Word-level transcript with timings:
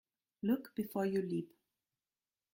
Look 0.41 0.73
before 0.73 1.05
you 1.05 1.21
leap. 1.21 1.53